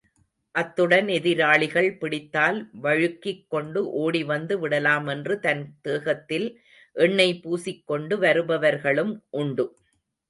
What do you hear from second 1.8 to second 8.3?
பிடித்தால், வழுக்கிக் கொண்டு ஓடிவந்து விடலாமென்று தன் தேகத்தில் எண்ணெய் பூசிக் கொண்டு